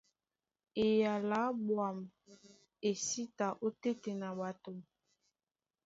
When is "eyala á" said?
0.87-1.55